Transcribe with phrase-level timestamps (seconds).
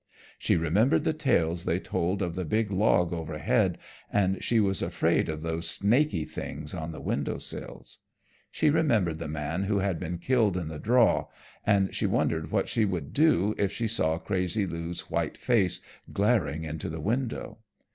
[0.39, 3.77] She remembered the tales they told of the big log overhead
[4.11, 7.99] and she was afraid of those snaky things on the window sills.
[8.49, 11.27] She remembered the man who had been killed in the draw,
[11.67, 16.63] and she wondered what she would do if she saw crazy Lou's white face glaring
[16.63, 17.59] into the window.